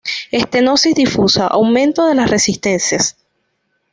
Estenosis 0.37 0.95
difusa: 0.95 1.45
aumento 1.47 2.07
de 2.07 2.15
las 2.15 2.31
resistencias. 2.31 3.17